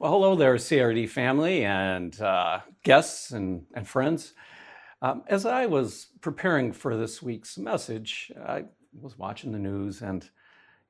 [0.00, 4.32] Well, hello there, CRD family and uh, guests and, and friends.
[5.02, 10.24] Um, as I was preparing for this week's message, I was watching the news and,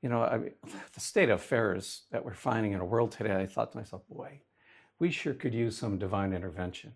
[0.03, 0.37] you know, I,
[0.93, 4.03] the state of affairs that we're finding in the world today, I thought to myself,
[4.07, 4.41] boy,
[4.99, 6.93] we sure could use some divine intervention.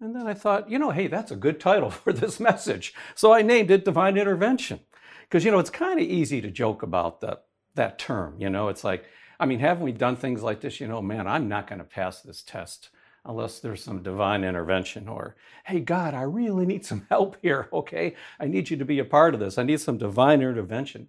[0.00, 2.94] And then I thought, you know, hey, that's a good title for this message.
[3.14, 4.80] So I named it Divine Intervention.
[5.24, 7.40] Because, you know, it's kind of easy to joke about the,
[7.74, 8.36] that term.
[8.38, 9.04] You know, it's like,
[9.38, 10.80] I mean, haven't we done things like this?
[10.80, 12.90] You know, man, I'm not going to pass this test
[13.24, 18.14] unless there's some divine intervention or, hey, God, I really need some help here, okay?
[18.40, 19.58] I need you to be a part of this.
[19.58, 21.08] I need some divine intervention.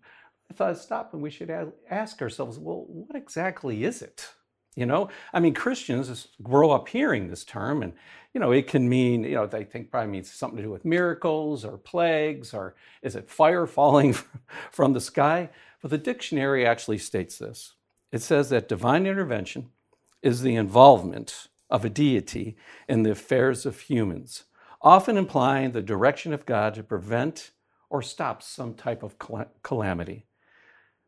[0.49, 1.51] I thought, stop and we should
[1.89, 4.29] ask ourselves, well, what exactly is it?
[4.75, 7.93] You know, I mean, Christians grow up hearing this term, and,
[8.33, 10.85] you know, it can mean, you know, they think probably means something to do with
[10.85, 14.13] miracles or plagues, or is it fire falling
[14.71, 15.49] from the sky?
[15.81, 17.73] But the dictionary actually states this
[18.11, 19.69] it says that divine intervention
[20.21, 22.55] is the involvement of a deity
[22.87, 24.45] in the affairs of humans,
[24.81, 27.51] often implying the direction of God to prevent
[27.89, 29.15] or stop some type of
[29.63, 30.25] calamity.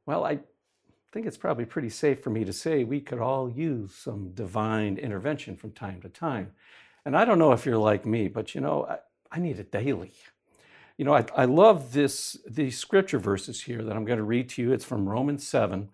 [0.06, 0.40] Well, I
[1.12, 4.98] think it's probably pretty safe for me to say we could all use some divine
[4.98, 6.52] intervention from time to time.
[7.06, 8.98] And I don't know if you're like me, but you know, I,
[9.32, 10.14] I need it daily.
[10.98, 14.50] You know, I, I love this these scripture verses here that I'm going to read
[14.50, 14.74] to you.
[14.74, 15.90] It's from Romans 7.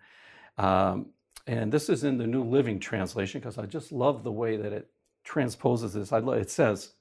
[0.58, 1.10] Um,
[1.46, 4.72] and this is in the New Living Translation because I just love the way that
[4.72, 4.90] it
[5.24, 6.12] transposes this.
[6.12, 6.92] I it says,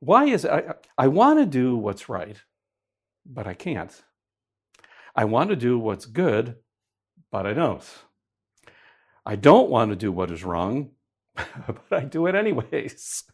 [0.00, 0.50] Why is it?
[0.50, 2.36] I, I want to do what's right,
[3.26, 3.92] but I can't.
[5.16, 6.56] I want to do what's good,
[7.30, 7.84] but I don't.
[9.26, 10.90] I don't want to do what is wrong,
[11.34, 13.24] but I do it anyways.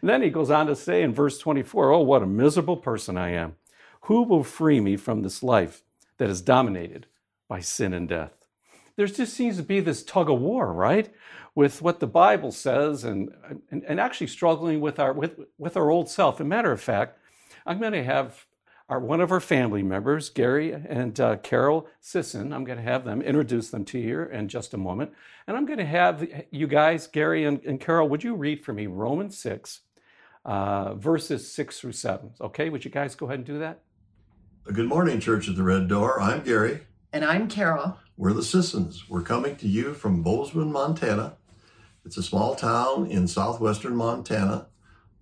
[0.00, 3.16] And then he goes on to say in verse 24, Oh, what a miserable person
[3.16, 3.56] I am.
[4.02, 5.82] Who will free me from this life
[6.18, 7.06] that is dominated
[7.48, 8.37] by sin and death?
[8.98, 11.08] There just seems to be this tug of war, right?
[11.54, 13.30] With what the Bible says and,
[13.70, 16.34] and, and actually struggling with our, with, with our old self.
[16.34, 17.16] As a matter of fact,
[17.64, 18.46] I'm going to have
[18.88, 23.04] our, one of our family members, Gary and uh, Carol Sisson, I'm going to have
[23.04, 25.12] them introduce them to you in just a moment.
[25.46, 28.72] And I'm going to have you guys, Gary and, and Carol, would you read for
[28.72, 29.82] me Romans 6,
[30.44, 32.32] uh, verses 6 through 7?
[32.40, 33.82] Okay, would you guys go ahead and do that?
[34.64, 36.20] Good morning, Church at the Red Door.
[36.20, 36.80] I'm Gary.
[37.18, 37.98] And I'm Carol.
[38.16, 39.08] We're the Sissons.
[39.08, 41.34] We're coming to you from Bozeman, Montana.
[42.04, 44.68] It's a small town in southwestern Montana,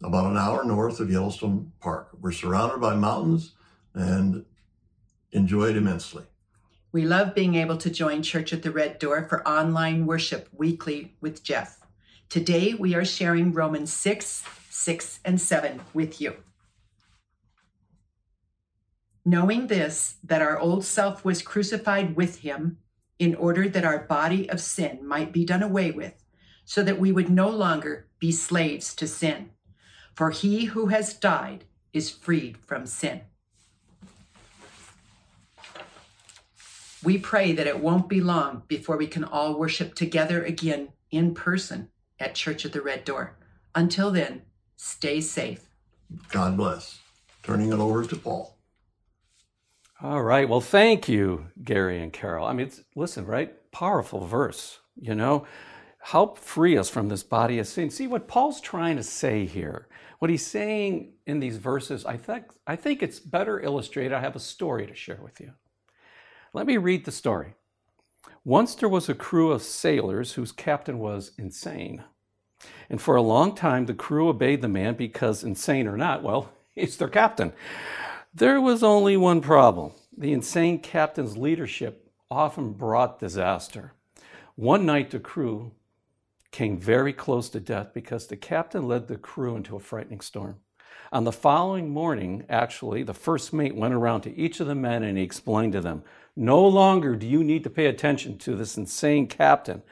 [0.04, 2.10] about an hour north of Yellowstone Park.
[2.20, 3.54] We're surrounded by mountains
[3.94, 4.44] and
[5.32, 6.24] enjoy it immensely.
[6.92, 11.14] We love being able to join Church at the Red Door for online worship weekly
[11.22, 11.80] with Jeff.
[12.28, 16.36] Today we are sharing Romans 6, 6, and 7 with you.
[19.28, 22.78] Knowing this, that our old self was crucified with him
[23.18, 26.14] in order that our body of sin might be done away with,
[26.64, 29.50] so that we would no longer be slaves to sin.
[30.14, 33.22] For he who has died is freed from sin.
[37.02, 41.34] We pray that it won't be long before we can all worship together again in
[41.34, 41.88] person
[42.20, 43.36] at Church at the Red Door.
[43.74, 44.42] Until then,
[44.76, 45.68] stay safe.
[46.30, 47.00] God bless.
[47.42, 48.55] Turning it over to Paul.
[50.02, 50.46] All right.
[50.46, 52.46] Well, thank you, Gary and Carol.
[52.46, 53.54] I mean, listen, right?
[53.72, 55.46] Powerful verse, you know?
[56.00, 57.88] Help free us from this body of sin.
[57.88, 59.88] See what Paul's trying to say here.
[60.18, 64.12] What he's saying in these verses, I think, I think it's better illustrated.
[64.12, 65.52] I have a story to share with you.
[66.52, 67.54] Let me read the story.
[68.44, 72.04] Once there was a crew of sailors whose captain was insane.
[72.90, 76.52] And for a long time, the crew obeyed the man because, insane or not, well,
[76.74, 77.54] he's their captain.
[78.38, 79.92] There was only one problem.
[80.14, 83.94] The insane captain's leadership often brought disaster.
[84.56, 85.72] One night, the crew
[86.50, 90.56] came very close to death because the captain led the crew into a frightening storm.
[91.12, 95.02] On the following morning, actually, the first mate went around to each of the men
[95.02, 96.02] and he explained to them
[96.36, 99.82] no longer do you need to pay attention to this insane captain.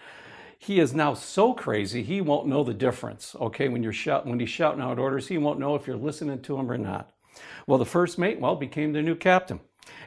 [0.58, 3.34] He is now so crazy he won't know the difference.
[3.40, 6.42] Okay, when you're shout, when he's shouting out orders, he won't know if you're listening
[6.42, 7.13] to him or not.
[7.66, 9.60] Well, the first mate, well, became the new captain.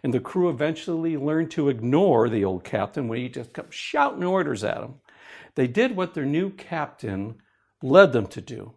[0.03, 4.23] And the crew eventually learned to ignore the old captain when he just kept shouting
[4.23, 4.95] orders at them.
[5.55, 7.35] They did what their new captain
[7.81, 8.73] led them to do.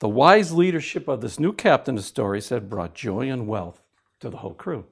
[0.00, 3.82] The wise leadership of this new captain, the story said, brought joy and wealth
[4.20, 4.86] to the whole crew.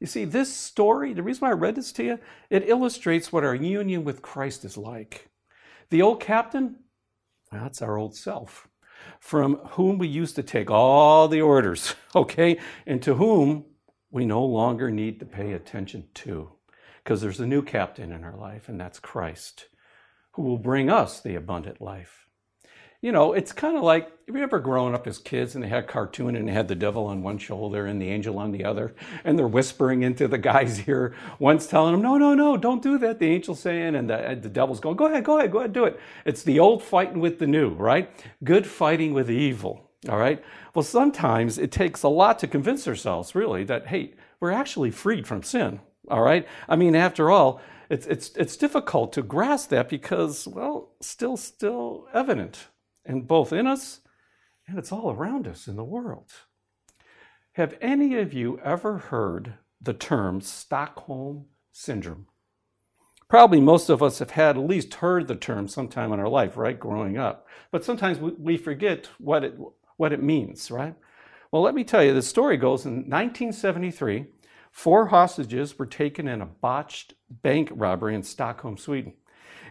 [0.00, 2.18] You see, this story, the reason why I read this to you,
[2.50, 5.28] it illustrates what our union with Christ is like.
[5.90, 6.76] The old captain,
[7.50, 8.67] well, that's our old self
[9.20, 13.64] from whom we used to take all the orders, okay, and to whom
[14.10, 16.50] we no longer need to pay attention to.
[17.02, 19.66] Because there's a new captain in our life, and that's Christ,
[20.32, 22.27] who will bring us the abundant life.
[23.00, 25.68] You know, it's kind of like, have you ever grown up as kids and they
[25.68, 28.50] had a cartoon and they had the devil on one shoulder and the angel on
[28.50, 28.92] the other,
[29.22, 31.14] and they're whispering into the guy's ear.
[31.38, 33.20] One's telling him, no, no, no, don't do that.
[33.20, 35.72] The angel's saying, and the, uh, the devil's going, go ahead, go ahead, go ahead,
[35.72, 36.00] do it.
[36.24, 38.10] It's the old fighting with the new, right?
[38.42, 40.42] Good fighting with evil, all right?
[40.74, 45.24] Well, sometimes it takes a lot to convince ourselves, really, that, hey, we're actually freed
[45.24, 45.78] from sin,
[46.10, 46.48] all right?
[46.68, 47.60] I mean, after all,
[47.90, 52.66] it's, it's, it's difficult to grasp that because, well, still, still evident
[53.08, 54.00] and both in us
[54.68, 56.30] and it's all around us in the world.
[57.52, 62.26] Have any of you ever heard the term Stockholm Syndrome?
[63.28, 66.56] Probably most of us have had at least heard the term sometime in our life,
[66.56, 67.46] right, growing up.
[67.70, 69.58] But sometimes we forget what it,
[69.96, 70.94] what it means, right?
[71.50, 74.26] Well, let me tell you, the story goes in 1973,
[74.70, 79.14] four hostages were taken in a botched bank robbery in Stockholm, Sweden.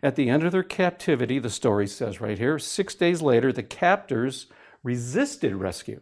[0.03, 3.63] At the end of their captivity, the story says right here, six days later, the
[3.63, 4.47] captors
[4.83, 6.01] resisted rescue.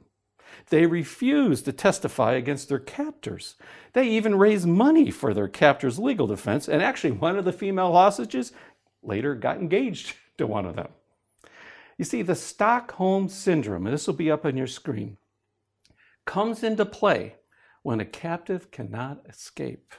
[0.70, 3.56] They refused to testify against their captors.
[3.94, 7.92] They even raised money for their captors' legal defense, and actually, one of the female
[7.94, 8.52] hostages
[9.04, 10.90] later got engaged to one of them.
[11.98, 15.18] You see, the Stockholm Syndrome, and this will be up on your screen,
[16.26, 17.36] comes into play
[17.84, 19.94] when a captive cannot escape.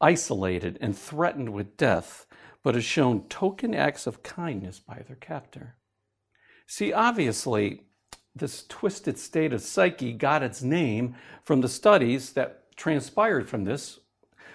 [0.00, 2.26] Isolated and threatened with death,
[2.62, 5.74] but has shown token acts of kindness by their captor.
[6.66, 7.82] See, obviously,
[8.34, 14.00] this twisted state of psyche got its name from the studies that transpired from this,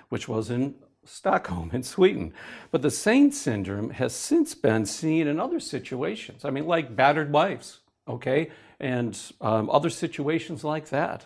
[0.10, 0.76] which was in
[1.06, 2.34] Stockholm in Sweden.
[2.72, 6.46] But the same syndrome has since been seen in other situations.
[6.46, 8.50] I mean, like battered wives, okay,
[8.80, 11.26] and um, other situations like that.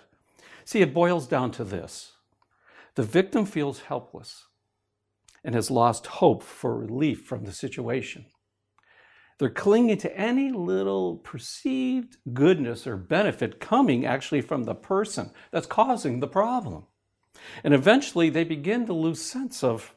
[0.65, 2.13] See, it boils down to this
[2.95, 4.47] the victim feels helpless
[5.43, 8.25] and has lost hope for relief from the situation.
[9.39, 15.65] They're clinging to any little perceived goodness or benefit coming actually from the person that's
[15.65, 16.85] causing the problem.
[17.63, 19.95] And eventually they begin to lose sense of,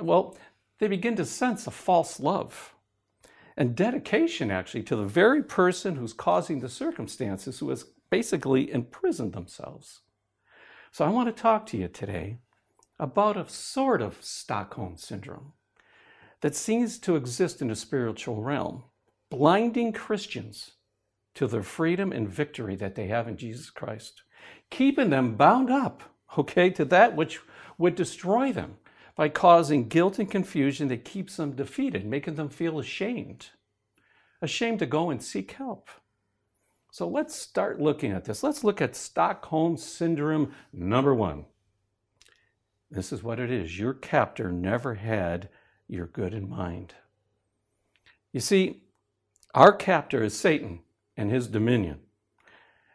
[0.00, 0.38] well,
[0.78, 2.74] they begin to sense a false love
[3.56, 9.34] and dedication actually to the very person who's causing the circumstances, who has basically imprisoned
[9.34, 10.00] themselves.
[10.90, 12.38] So I want to talk to you today
[13.00, 15.54] about a sort of Stockholm syndrome
[16.42, 18.84] that seems to exist in the spiritual realm,
[19.30, 20.72] blinding Christians
[21.34, 24.22] to the freedom and victory that they have in Jesus Christ,
[24.68, 26.02] keeping them bound up,
[26.36, 27.40] okay, to that which
[27.78, 28.76] would destroy them
[29.16, 33.48] by causing guilt and confusion that keeps them defeated, making them feel ashamed,
[34.42, 35.88] ashamed to go and seek help.
[36.92, 38.42] So let's start looking at this.
[38.42, 41.46] Let's look at Stockholm Syndrome number one.
[42.90, 43.78] This is what it is.
[43.78, 45.48] Your captor never had
[45.86, 46.94] your good in mind.
[48.32, 48.82] You see,
[49.54, 50.80] our captor is Satan
[51.16, 52.00] and his dominion.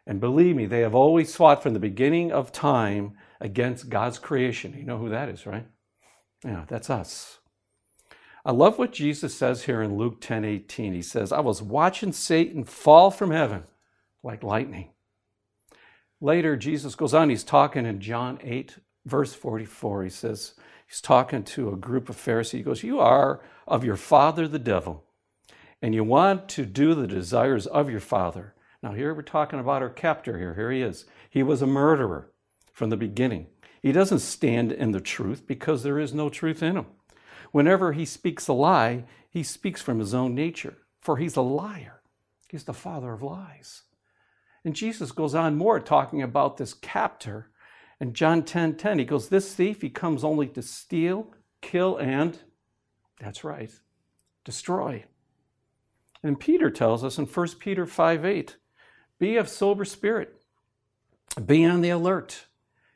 [0.06, 4.74] And believe me, they have always fought from the beginning of time against God's creation.
[4.76, 5.66] You know who that is, right?
[6.44, 7.38] Yeah, that's us.
[8.44, 10.92] I love what Jesus says here in Luke 10 18.
[10.92, 13.64] He says, I was watching Satan fall from heaven
[14.22, 14.90] like lightning.
[16.20, 20.54] Later, Jesus goes on, he's talking in John 8 verse 44, he says,
[20.86, 22.58] he's talking to a group of Pharisees.
[22.58, 25.04] He goes, You are of your father, the devil,
[25.80, 28.54] and you want to do the desires of your father.
[28.82, 30.54] Now, here we're talking about our captor here.
[30.54, 31.06] Here he is.
[31.30, 32.30] He was a murderer
[32.72, 33.46] from the beginning.
[33.82, 36.86] He doesn't stand in the truth because there is no truth in him.
[37.52, 42.02] Whenever he speaks a lie, he speaks from his own nature, for he's a liar.
[42.48, 43.82] He's the father of lies.
[44.64, 47.50] And Jesus goes on more talking about this captor
[48.00, 52.38] and John 10 10, he goes, This thief, he comes only to steal, kill, and,
[53.20, 53.72] that's right,
[54.44, 55.04] destroy.
[56.22, 58.56] And Peter tells us in 1 Peter 5 8,
[59.18, 60.34] be of sober spirit,
[61.44, 62.46] be on the alert.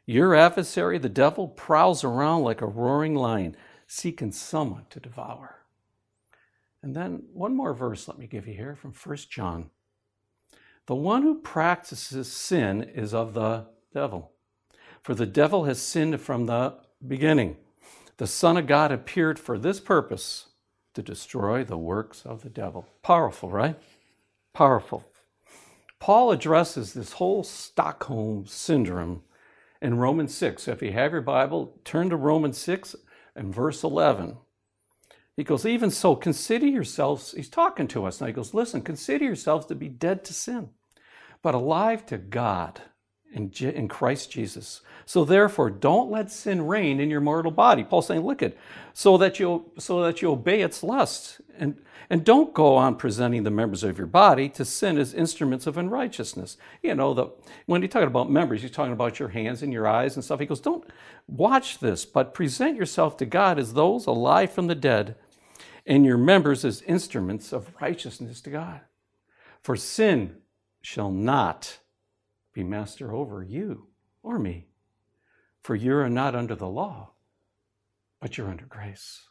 [0.07, 5.61] Your adversary, the devil, prowls around like a roaring lion, seeking someone to devour.
[6.83, 9.71] And then one more verse let me give you here from 1 John.
[10.87, 14.33] The one who practices sin is of the devil.
[15.03, 16.75] For the devil has sinned from the
[17.07, 17.57] beginning.
[18.19, 20.49] The Son of God appeared for this purpose
[20.95, 22.87] to destroy the works of the devil.
[23.03, 23.77] Powerful, right?
[24.53, 25.05] Powerful.
[25.99, 29.23] Paul addresses this whole Stockholm syndrome
[29.81, 30.65] in Romans 6.
[30.65, 32.97] So if you have your Bible, turn to Romans 6
[33.35, 34.37] and verse 11.
[35.37, 38.27] He goes, Even so, consider yourselves, he's talking to us now.
[38.27, 40.71] He goes, Listen, consider yourselves to be dead to sin,
[41.43, 42.83] but alive to God
[43.33, 44.81] in, in Christ Jesus.
[45.07, 47.85] So therefore, don't let sin reign in your mortal body.
[47.85, 48.57] Paul's saying, look at
[48.93, 53.45] so that you so that you obey its lusts, and and don't go on presenting
[53.45, 56.57] the members of your body to sin as instruments of unrighteousness.
[56.83, 57.27] You know, the
[57.67, 60.41] when he's talking about members, he's talking about your hands and your eyes and stuff.
[60.41, 60.85] He goes, don't
[61.27, 65.17] watch this, but present yourself to God as those alive from the dead,
[65.87, 68.81] and your members as instruments of righteousness to God.
[69.63, 70.37] For sin
[70.83, 71.80] shall not
[72.53, 73.89] be master over you
[74.23, 74.67] or me.
[75.63, 77.13] For you are not under the law,
[78.21, 79.23] but you're under grace.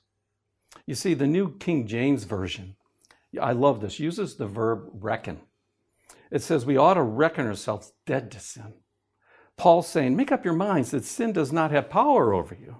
[0.85, 2.75] You see, the New King James Version,
[3.39, 5.41] I love this, uses the verb reckon.
[6.31, 8.73] It says we ought to reckon ourselves dead to sin.
[9.57, 12.77] Paul's saying, make up your minds that sin does not have power over you.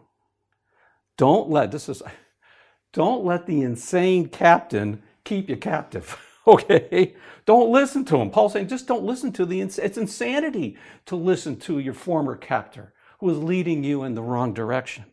[1.18, 2.02] Don't let, this is,
[2.94, 6.18] don't let the insane captain keep you captive.
[6.54, 7.16] Okay?
[7.46, 8.30] Don't listen to him.
[8.30, 12.94] Paul's saying just don't listen to the, it's insanity to listen to your former captor
[13.20, 15.06] who is leading you in the wrong direction.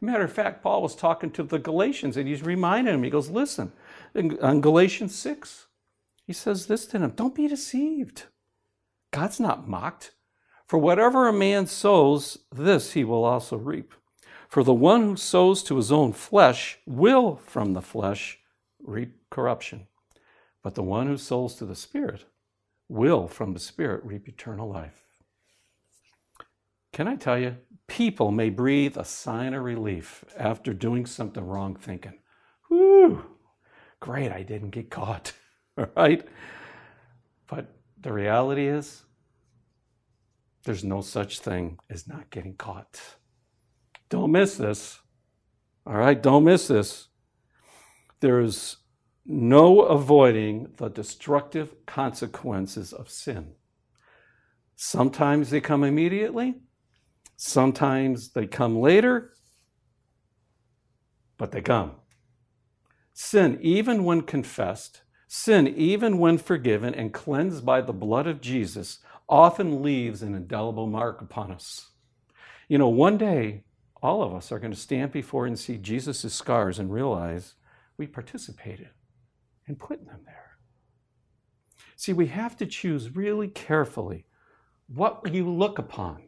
[0.00, 3.28] Matter of fact, Paul was talking to the Galatians and he's reminding them, he goes,
[3.28, 3.72] listen,
[4.14, 5.66] in Galatians 6,
[6.26, 8.24] he says this to them don't be deceived.
[9.10, 10.12] God's not mocked.
[10.66, 13.92] For whatever a man sows, this he will also reap.
[14.48, 18.38] For the one who sows to his own flesh will from the flesh
[18.80, 19.86] reap corruption.
[20.62, 22.24] But the one who sows to the Spirit
[22.88, 25.10] will from the Spirit reap eternal life.
[26.92, 31.76] Can I tell you, people may breathe a sign of relief after doing something wrong,
[31.76, 32.18] thinking,
[32.68, 33.24] whew,
[34.00, 35.32] great, I didn't get caught,
[35.96, 36.26] right?
[37.48, 39.04] But the reality is,
[40.64, 43.00] there's no such thing as not getting caught.
[44.10, 45.00] Don't miss this.
[45.86, 47.08] All right, don't miss this.
[48.20, 48.76] There's
[49.30, 53.52] no avoiding the destructive consequences of sin.
[54.74, 56.54] Sometimes they come immediately,
[57.36, 59.32] sometimes they come later,
[61.38, 61.92] but they come.
[63.12, 68.98] Sin, even when confessed, sin, even when forgiven and cleansed by the blood of Jesus,
[69.28, 71.90] often leaves an indelible mark upon us.
[72.68, 73.62] You know, one day,
[74.02, 77.54] all of us are going to stand before and see Jesus' scars and realize
[77.96, 78.88] we participated
[79.70, 80.58] and putting them there.
[81.94, 84.26] See, we have to choose really carefully
[84.88, 86.24] what you look upon,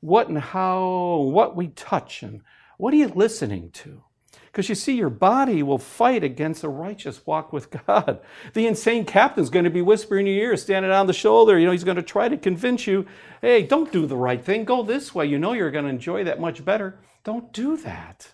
[0.00, 2.40] what and how, what we touch, and
[2.76, 4.02] what are you listening to?
[4.46, 8.20] Because you see, your body will fight against a righteous walk with God.
[8.54, 11.58] The insane captain's going to be whispering in your ear, standing on the shoulder.
[11.58, 13.06] You know, he's going to try to convince you,
[13.40, 14.64] hey, don't do the right thing.
[14.64, 15.26] Go this way.
[15.26, 16.98] You know you're going to enjoy that much better.
[17.22, 18.32] Don't do that.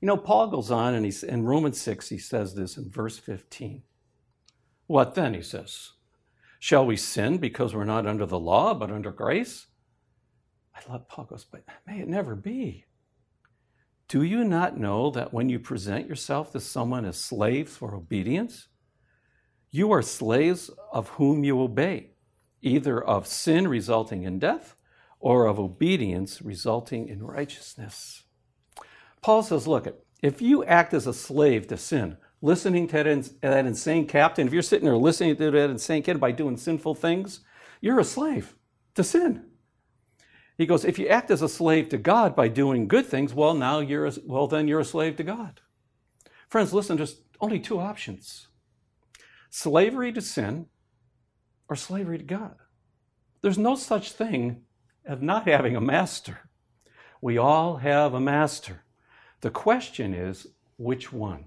[0.00, 3.18] You know, Paul goes on and he's in Romans 6, he says this in verse
[3.18, 3.82] 15.
[4.86, 5.90] What then, he says?
[6.60, 9.66] Shall we sin because we're not under the law, but under grace?
[10.74, 12.84] I love Paul goes, but may it never be.
[14.08, 18.68] Do you not know that when you present yourself to someone as slaves for obedience,
[19.70, 22.12] you are slaves of whom you obey,
[22.62, 24.76] either of sin resulting in death
[25.20, 28.24] or of obedience resulting in righteousness?
[29.28, 29.86] Paul says, look,
[30.22, 34.62] if you act as a slave to sin, listening to that, insane captain, if you're
[34.62, 37.40] sitting there listening to that insane kid by doing sinful things,
[37.82, 38.54] you're a slave
[38.94, 39.44] to sin.
[40.56, 43.52] He goes, if you act as a slave to God by doing good things, well,
[43.52, 45.60] now you're a, well, then you're a slave to God.
[46.48, 48.48] Friends, listen, there's only two options
[49.50, 50.68] slavery to sin
[51.68, 52.56] or slavery to God.
[53.42, 54.62] There's no such thing
[55.04, 56.48] as not having a master.
[57.20, 58.84] We all have a master.
[59.40, 61.44] The question is, which one?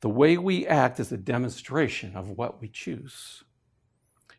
[0.00, 3.44] The way we act is a demonstration of what we choose.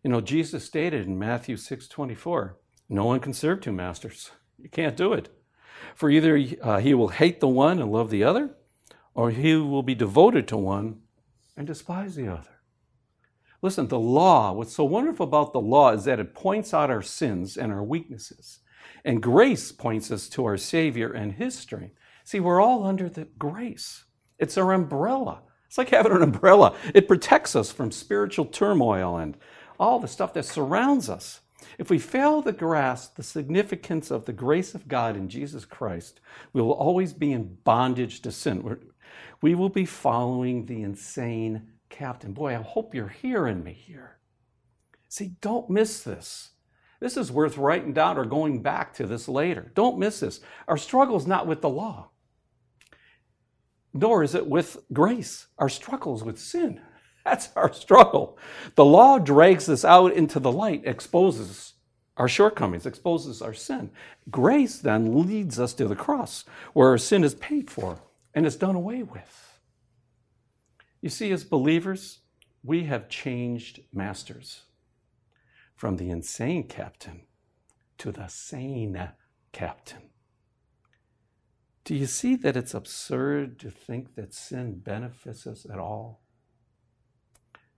[0.03, 2.57] You know, Jesus stated in Matthew 6 24,
[2.89, 4.31] no one can serve two masters.
[4.57, 5.29] You can't do it.
[5.96, 8.55] For either uh, he will hate the one and love the other,
[9.13, 11.01] or he will be devoted to one
[11.55, 12.62] and despise the other.
[13.62, 17.01] Listen, the law, what's so wonderful about the law is that it points out our
[17.01, 18.60] sins and our weaknesses.
[19.07, 21.95] And grace points us to our Savior and His strength.
[22.25, 24.03] See, we're all under the grace.
[24.37, 25.43] It's our umbrella.
[25.65, 26.75] It's like having an umbrella.
[26.93, 29.37] It protects us from spiritual turmoil and
[29.79, 31.39] all the stuff that surrounds us.
[31.77, 36.19] If we fail to grasp the significance of the grace of God in Jesus Christ,
[36.51, 38.61] we will always be in bondage to sin.
[38.61, 38.79] We're,
[39.41, 42.33] we will be following the insane captain.
[42.33, 44.17] Boy, I hope you're hearing me here.
[45.07, 46.51] See, don't miss this.
[47.00, 49.72] This is worth writing down or going back to this later.
[49.75, 50.39] Don't miss this.
[50.68, 52.10] Our struggle is not with the law,
[53.94, 55.48] nor is it with grace.
[55.60, 56.82] Our struggle is with sin.
[57.25, 58.38] That's our struggle.
[58.75, 61.74] The law drags us out into the light, exposes
[62.16, 63.92] our shortcomings, exposes our sin.
[64.32, 68.01] Grace then leads us to the cross, where our sin is paid for
[68.34, 69.60] and is done away with.
[71.01, 72.20] You see, as believers,
[72.63, 74.63] we have changed masters
[75.77, 77.22] from the insane captain
[78.00, 79.10] to the sane
[79.53, 80.10] captain.
[81.86, 86.22] Do you see that it's absurd to think that sin benefits us at all?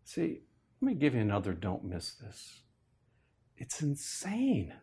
[0.03, 0.39] See,
[0.81, 2.61] let me give you another don't miss this.
[3.57, 4.73] It's insane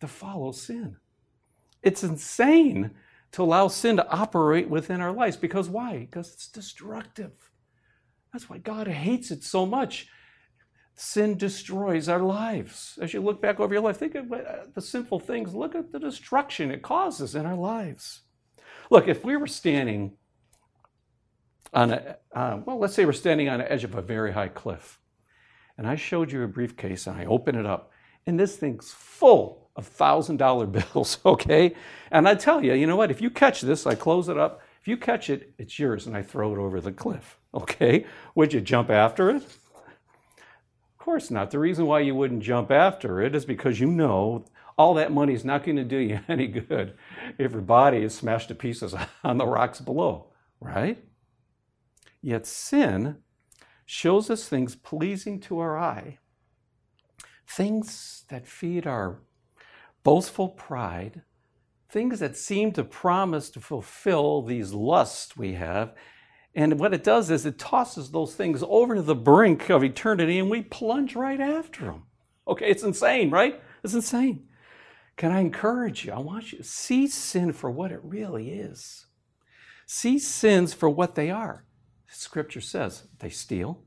[0.00, 0.98] to follow sin.
[1.82, 2.92] It's insane
[3.32, 5.36] to allow sin to operate within our lives.
[5.36, 5.98] Because why?
[5.98, 7.50] Because it's destructive.
[8.32, 10.06] That's why God hates it so much.
[10.94, 12.98] Sin destroys our lives.
[13.00, 15.54] As you look back over your life, think of uh, the simple things.
[15.54, 18.22] Look at the destruction it causes in our lives.
[18.90, 20.12] Look, if we were standing
[21.72, 24.48] on a, uh, well, let's say we're standing on the edge of a very high
[24.48, 25.00] cliff,
[25.78, 27.90] and I showed you a briefcase and I open it up,
[28.26, 31.74] and this thing's full of thousand dollar bills, okay?
[32.10, 33.10] And I tell you, you know what?
[33.10, 34.60] If you catch this, I close it up.
[34.82, 38.04] If you catch it, it's yours, and I throw it over the cliff, okay?
[38.34, 39.46] Would you jump after it?
[41.02, 41.50] Of course not.
[41.50, 44.44] The reason why you wouldn't jump after it is because you know
[44.78, 46.94] all that money is not going to do you any good
[47.38, 48.94] if your body is smashed to pieces
[49.24, 50.28] on the rocks below,
[50.60, 51.02] right?
[52.20, 53.16] Yet sin
[53.84, 56.18] shows us things pleasing to our eye,
[57.48, 59.22] things that feed our
[60.04, 61.22] boastful pride,
[61.88, 65.94] things that seem to promise to fulfill these lusts we have.
[66.54, 70.38] And what it does is it tosses those things over to the brink of eternity
[70.38, 72.02] and we plunge right after them.
[72.46, 73.60] Okay, it's insane, right?
[73.82, 74.48] It's insane.
[75.16, 76.12] Can I encourage you?
[76.12, 79.06] I want you to see sin for what it really is.
[79.86, 81.64] See sins for what they are.
[82.08, 83.84] Scripture says they steal,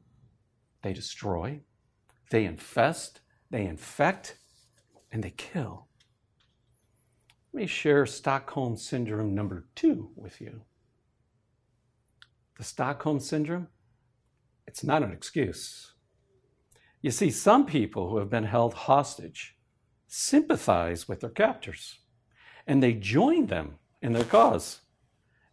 [0.81, 1.61] they destroy,
[2.31, 4.37] they infest, they infect,
[5.11, 5.87] and they kill.
[7.53, 10.61] Let me share Stockholm Syndrome number two with you.
[12.57, 13.67] The Stockholm Syndrome,
[14.67, 15.93] it's not an excuse.
[17.01, 19.57] You see, some people who have been held hostage
[20.07, 21.99] sympathize with their captors
[22.65, 24.81] and they join them in their cause.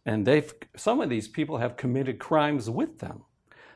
[0.05, 3.23] And they've, some of these people have committed crimes with them.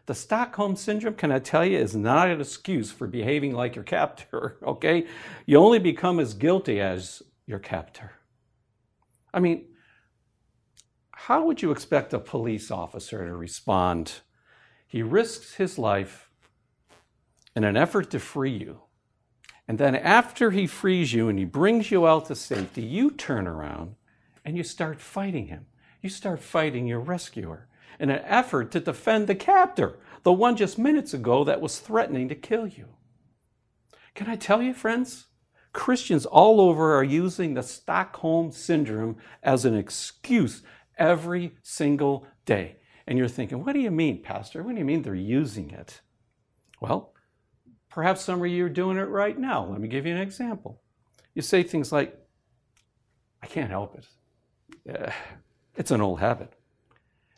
[0.07, 3.83] The Stockholm Syndrome, can I tell you, is not an excuse for behaving like your
[3.83, 5.05] captor, okay?
[5.45, 8.13] You only become as guilty as your captor.
[9.33, 9.65] I mean,
[11.21, 14.19] how would you expect a police officer to respond?
[14.85, 16.29] He risks his life
[17.55, 18.81] in an effort to free you.
[19.67, 23.47] And then after he frees you and he brings you out to safety, you turn
[23.47, 23.95] around
[24.45, 25.65] and you start fighting him.
[26.03, 27.67] You start fighting your rescuer
[27.99, 32.29] in an effort to defend the captor, the one just minutes ago that was threatening
[32.29, 32.89] to kill you.
[34.13, 35.25] Can I tell you, friends?
[35.73, 40.61] Christians all over are using the Stockholm Syndrome as an excuse
[40.97, 42.77] every single day.
[43.05, 44.63] And you're thinking, what do you mean, Pastor?
[44.63, 46.01] What do you mean they're using it?
[46.81, 47.13] Well,
[47.97, 49.65] Perhaps some of you are doing it right now.
[49.65, 50.83] Let me give you an example.
[51.33, 52.15] You say things like,
[53.41, 55.13] I can't help it.
[55.75, 56.53] It's an old habit.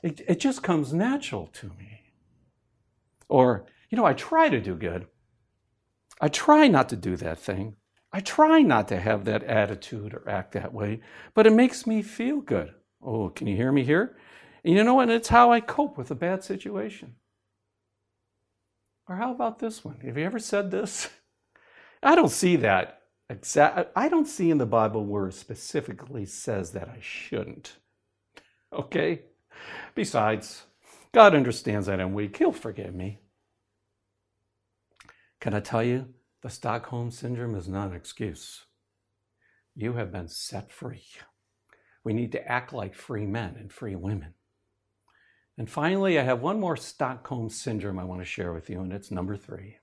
[0.02, 2.14] It, it just comes natural to me.
[3.28, 5.08] Or, you know, I try to do good.
[6.22, 7.76] I try not to do that thing.
[8.14, 11.02] I try not to have that attitude or act that way,
[11.34, 12.74] but it makes me feel good.
[13.02, 14.18] Oh, can you hear me here?
[14.64, 15.10] And you know what?
[15.10, 17.16] It's how I cope with a bad situation.
[19.08, 20.00] Or how about this one?
[20.02, 21.10] Have you ever said this?
[22.04, 23.92] I don't see that exact.
[23.96, 27.78] I don't see in the Bible where it specifically says that I shouldn't.
[28.72, 29.24] Okay?
[29.96, 30.66] Besides,
[31.12, 32.38] God understands that I'm weak.
[32.38, 33.18] He'll forgive me.
[35.42, 38.66] Can I tell you, the Stockholm Syndrome is not an excuse.
[39.76, 41.02] You have been set free.
[42.04, 44.34] We need to act like free men and free women.
[45.58, 48.94] And finally, I have one more Stockholm syndrome I want to share with you, and
[48.94, 49.78] it's number three.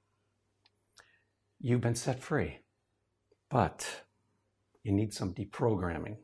[1.60, 2.60] You've been set free,
[3.50, 4.02] but
[4.82, 6.16] you need some deprogramming.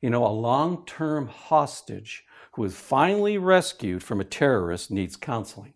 [0.00, 5.74] You know, a long term hostage who is finally rescued from a terrorist needs counseling.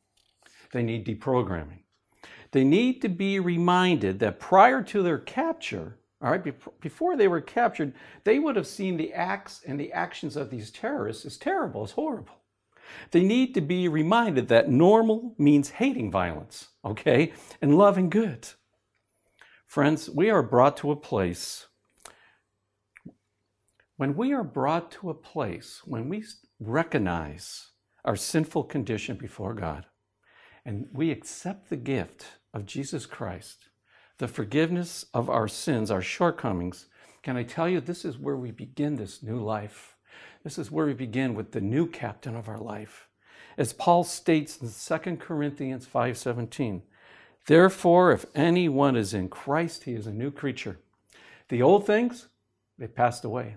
[0.73, 1.81] They need deprogramming.
[2.53, 7.40] They need to be reminded that prior to their capture, all right, before they were
[7.40, 11.83] captured, they would have seen the acts and the actions of these terrorists as terrible,
[11.83, 12.35] as horrible.
[13.11, 18.48] They need to be reminded that normal means hating violence, okay, and loving good.
[19.66, 21.68] Friends, we are brought to a place,
[23.96, 26.24] when we are brought to a place, when we
[26.59, 27.70] recognize
[28.04, 29.87] our sinful condition before God,
[30.66, 33.69] and we accept the gift of Jesus Christ,
[34.20, 36.87] the forgiveness of our sins, our shortcomings,
[37.22, 39.96] can I tell you this is where we begin this new life?
[40.44, 43.09] This is where we begin with the new captain of our life.
[43.56, 46.83] As Paul states in 2 Corinthians 5:17,
[47.46, 50.78] Therefore, if anyone is in Christ, he is a new creature.
[51.48, 52.28] The old things,
[52.76, 53.56] they passed away.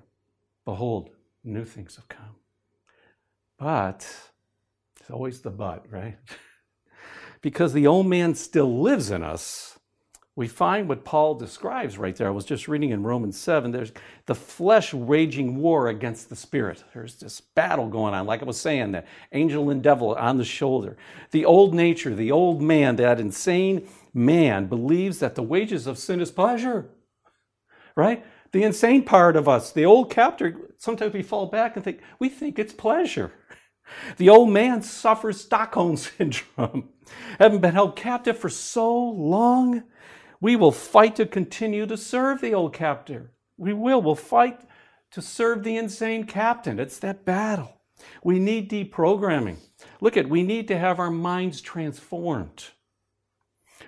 [0.63, 1.09] Behold,
[1.43, 2.37] new things have come.
[3.59, 4.09] But,
[4.97, 6.17] it's always the but, right?
[7.41, 9.77] because the old man still lives in us,
[10.35, 12.27] we find what Paul describes right there.
[12.27, 13.71] I was just reading in Romans 7.
[13.71, 13.91] There's
[14.25, 16.83] the flesh waging war against the spirit.
[16.93, 20.45] There's this battle going on, like I was saying, the angel and devil on the
[20.45, 20.97] shoulder.
[21.31, 26.19] The old nature, the old man, that insane man believes that the wages of sin
[26.19, 26.89] is pleasure,
[27.95, 28.25] right?
[28.53, 32.29] The insane part of us, the old captor, sometimes we fall back and think, we
[32.29, 33.31] think it's pleasure.
[34.17, 36.89] The old man suffers Stockholm syndrome.
[37.37, 39.83] Having been held captive for so long,
[40.43, 43.31] we will fight to continue to serve the old captor.
[43.55, 44.01] We will.
[44.01, 44.59] We'll fight
[45.11, 46.81] to serve the insane captain.
[46.81, 47.79] It's that battle.
[48.25, 49.55] We need deprogramming.
[50.01, 52.65] Look at, we need to have our minds transformed.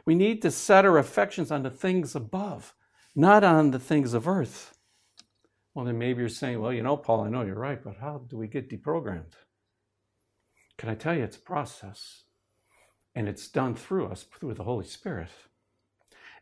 [0.05, 2.73] We need to set our affections on the things above,
[3.13, 4.77] not on the things of earth.
[5.73, 8.21] Well, then maybe you're saying, well, you know, Paul, I know you're right, but how
[8.29, 9.33] do we get deprogrammed?
[10.77, 12.23] Can I tell you, it's a process,
[13.13, 15.31] and it's done through us, through the Holy Spirit.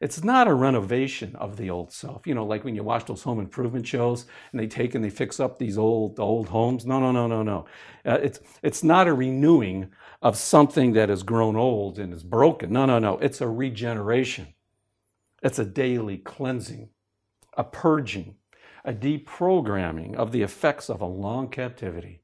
[0.01, 2.27] It's not a renovation of the old self.
[2.27, 5.09] You know, like when you watch those home improvement shows and they take and they
[5.09, 6.85] fix up these old old homes.
[6.85, 7.65] No, no, no, no, no.
[8.05, 12.71] Uh, it's it's not a renewing of something that has grown old and is broken.
[12.71, 13.17] No, no, no.
[13.19, 14.53] It's a regeneration.
[15.41, 16.89] It's a daily cleansing,
[17.57, 18.35] a purging,
[18.85, 22.21] a deprogramming of the effects of a long captivity.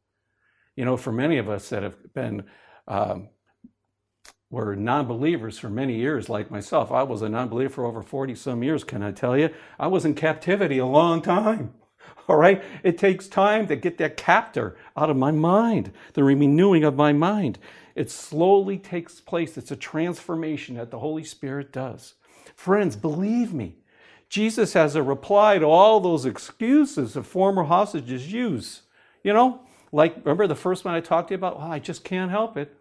[0.75, 2.45] You know, for many of us that have been
[2.87, 3.29] um,
[4.49, 6.91] were non believers for many years, like myself.
[6.91, 9.49] I was a non believer for over 40 some years, can I tell you?
[9.79, 11.73] I was in captivity a long time.
[12.27, 12.63] All right?
[12.83, 17.13] It takes time to get that captor out of my mind, the renewing of my
[17.13, 17.59] mind.
[17.95, 19.57] It slowly takes place.
[19.57, 22.15] It's a transformation that the Holy Spirit does.
[22.55, 23.75] Friends, believe me,
[24.29, 28.83] Jesus has a reply to all those excuses that former hostages use.
[29.23, 31.57] You know, like, remember the first one I talked to you about?
[31.57, 32.78] Well, I just can't help it.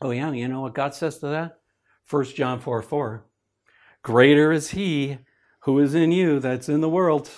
[0.00, 1.60] Oh, yeah, you know what God says to that?
[2.10, 3.24] 1 John 4 4.
[4.02, 5.18] Greater is he
[5.60, 7.30] who is in you that's in the world.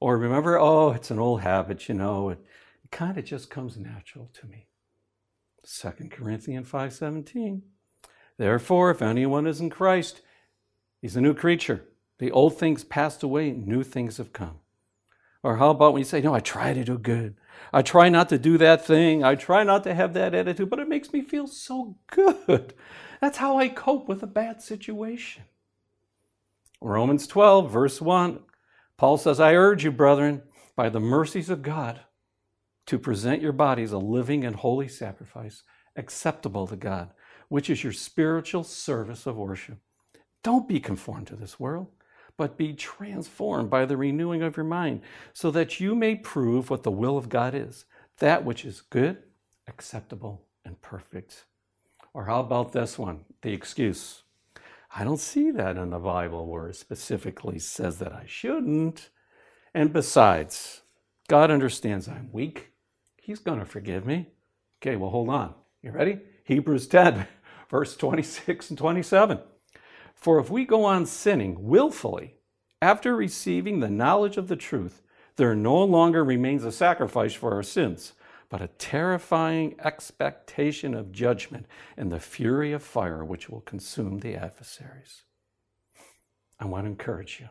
[0.00, 2.38] Or remember, oh, it's an old habit, you know, it,
[2.82, 4.68] it kind of just comes natural to me.
[5.64, 7.60] 2 Corinthians 5:17.
[8.38, 10.22] Therefore, if anyone is in Christ,
[11.02, 11.84] he's a new creature.
[12.18, 14.60] The old things passed away, new things have come.
[15.42, 17.36] Or how about when you say, No, I try to do good.
[17.72, 19.22] I try not to do that thing.
[19.24, 22.74] I try not to have that attitude, but it makes me feel so good.
[23.20, 25.44] That's how I cope with a bad situation.
[26.80, 28.40] Romans 12, verse 1,
[28.96, 30.42] Paul says, I urge you, brethren,
[30.74, 32.00] by the mercies of God,
[32.86, 35.62] to present your bodies a living and holy sacrifice,
[35.96, 37.10] acceptable to God,
[37.48, 39.78] which is your spiritual service of worship.
[40.42, 41.88] Don't be conformed to this world
[42.40, 45.02] but be transformed by the renewing of your mind,
[45.34, 47.84] so that you may prove what the will of God is,
[48.16, 49.18] that which is good,
[49.68, 51.44] acceptable, and perfect.
[52.14, 54.22] Or how about this one, the excuse?
[54.96, 59.10] I don't see that in the Bible where it specifically says that I shouldn't.
[59.74, 60.80] And besides,
[61.28, 62.70] God understands I'm weak.
[63.20, 64.28] He's going to forgive me.
[64.80, 65.52] Okay, well, hold on.
[65.82, 66.20] You ready?
[66.44, 67.26] Hebrews 10,
[67.70, 69.40] verse 26 and 27.
[70.20, 72.34] For if we go on sinning willfully
[72.82, 75.02] after receiving the knowledge of the truth,
[75.36, 78.12] there no longer remains a sacrifice for our sins,
[78.50, 84.34] but a terrifying expectation of judgment and the fury of fire which will consume the
[84.34, 85.22] adversaries.
[86.58, 87.48] I want to encourage you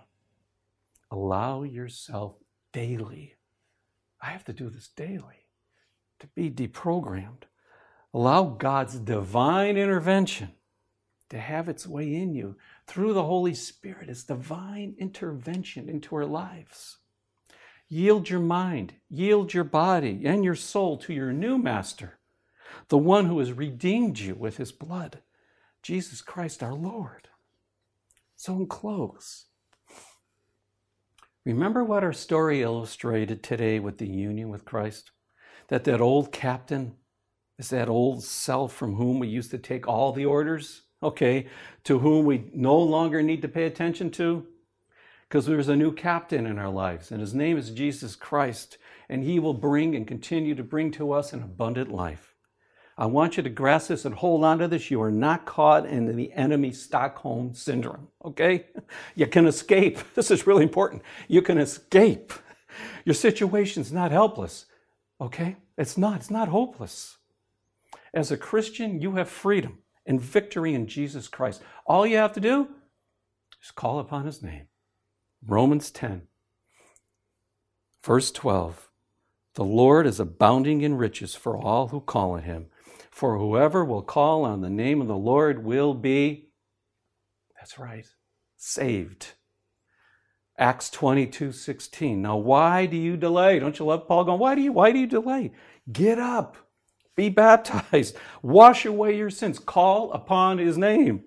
[1.11, 2.35] allow yourself
[2.71, 3.35] daily,
[4.21, 5.47] I have to do this daily,
[6.19, 7.43] to be deprogrammed.
[8.13, 10.51] Allow God's divine intervention
[11.29, 12.55] to have its way in you
[12.87, 16.97] through the Holy Spirit as divine intervention into our lives.
[17.87, 22.19] Yield your mind, yield your body and your soul to your new master,
[22.89, 25.21] the one who has redeemed you with his blood,
[25.81, 27.29] Jesus Christ our Lord.
[28.35, 29.45] So, in close,
[31.45, 35.11] remember what our story illustrated today with the union with Christ?
[35.67, 36.95] That that old captain
[37.57, 41.47] is that old self from whom we used to take all the orders okay,
[41.83, 44.45] to whom we no longer need to pay attention to?
[45.27, 48.77] Because there's a new captain in our lives, and his name is Jesus Christ,
[49.09, 52.33] and he will bring and continue to bring to us an abundant life.
[52.97, 54.91] I want you to grasp this and hold on to this.
[54.91, 58.65] You are not caught in the enemy Stockholm syndrome, okay?
[59.15, 59.99] You can escape.
[60.15, 61.03] This is really important.
[61.27, 62.33] You can escape.
[63.05, 64.65] Your situation's not helpless,
[65.21, 65.55] okay?
[65.77, 66.17] It's not.
[66.17, 67.17] It's not hopeless.
[68.13, 69.77] As a Christian, you have freedom
[70.09, 71.61] and victory in Jesus Christ.
[71.85, 72.67] All you have to do
[73.63, 74.67] is call upon his name.
[75.45, 76.23] Romans 10,
[78.03, 78.89] verse 12.
[79.53, 82.67] The Lord is abounding in riches for all who call on him.
[83.11, 86.49] For whoever will call on the name of the Lord will be,
[87.57, 88.05] that's right,
[88.57, 89.33] saved.
[90.57, 92.21] Acts 22, 16.
[92.21, 93.59] Now, why do you delay?
[93.59, 95.51] Don't you love Paul going, why do you, why do you delay?
[95.91, 96.57] Get up,
[97.19, 101.25] be baptized, wash away your sins, call upon his name.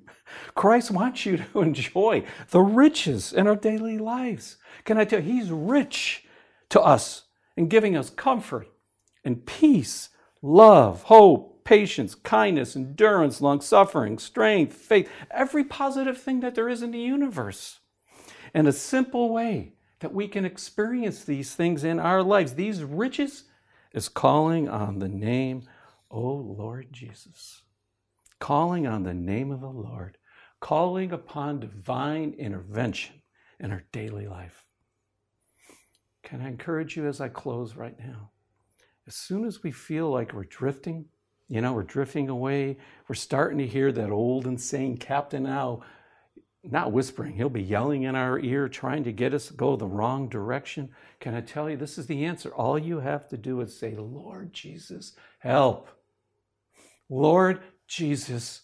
[0.54, 4.56] Christ wants you to enjoy the riches in our daily lives.
[4.86, 6.24] Can I tell you, he's rich
[6.70, 7.24] to us
[7.58, 8.68] in giving us comfort
[9.22, 10.08] and peace,
[10.40, 16.82] love, hope, patience, kindness, endurance, long suffering, strength, faith, every positive thing that there is
[16.82, 17.80] in the universe.
[18.54, 23.44] And a simple way that we can experience these things in our lives, these riches,
[23.92, 25.68] is calling on the name,
[26.12, 27.62] O Lord Jesus.
[28.38, 30.18] Calling on the name of the Lord,
[30.60, 33.22] calling upon divine intervention
[33.58, 34.66] in our daily life.
[36.22, 38.30] Can I encourage you as I close right now?
[39.06, 41.06] As soon as we feel like we're drifting,
[41.48, 42.78] you know, we're drifting away.
[43.08, 45.82] We're starting to hear that old insane captain now,
[46.64, 49.86] not whispering, he'll be yelling in our ear, trying to get us to go the
[49.86, 50.90] wrong direction.
[51.20, 52.50] Can I tell you, this is the answer.
[52.50, 55.88] All you have to do is say, Lord Jesus, help.
[57.08, 58.62] Lord Jesus,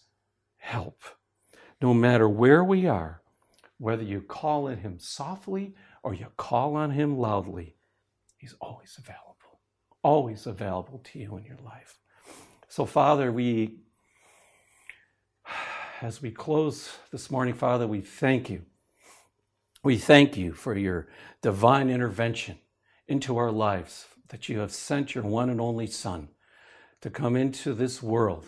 [0.57, 1.03] help.
[1.81, 3.21] No matter where we are,
[3.77, 7.75] whether you call on him softly or you call on him loudly,
[8.37, 9.61] he's always available,
[10.03, 11.99] always available to you in your life.
[12.67, 13.79] So, Father, we,
[16.01, 18.63] as we close this morning, Father, we thank you.
[19.83, 21.07] We thank you for your
[21.41, 22.59] divine intervention
[23.07, 26.29] into our lives, that you have sent your one and only Son
[27.01, 28.45] to come into this world,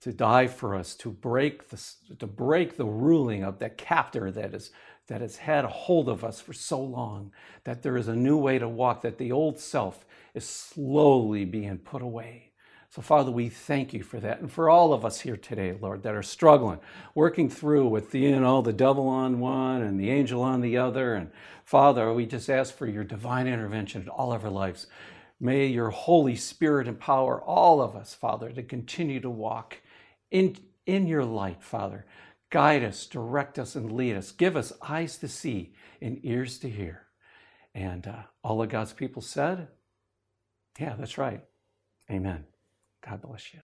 [0.00, 4.54] to die for us, to break the, to break the ruling of that captor that
[4.54, 4.70] is
[5.08, 7.32] that has had a hold of us for so long,
[7.64, 11.78] that there is a new way to walk, that the old self is slowly being
[11.78, 12.50] put away
[12.92, 14.40] so, Father, we thank you for that.
[14.40, 16.80] And for all of us here today, Lord, that are struggling,
[17.14, 20.76] working through with, the, you know, the devil on one and the angel on the
[20.76, 21.14] other.
[21.14, 21.30] And
[21.64, 24.88] Father, we just ask for your divine intervention in all of our lives.
[25.40, 29.78] May your Holy Spirit empower all of us, Father, to continue to walk
[30.30, 32.04] in, in your light, Father.
[32.50, 34.32] Guide us, direct us, and lead us.
[34.32, 35.72] Give us eyes to see
[36.02, 37.06] and ears to hear.
[37.74, 39.68] And uh, all of God's people said,
[40.78, 41.42] Yeah, that's right.
[42.10, 42.44] Amen.
[43.06, 43.58] God bless you.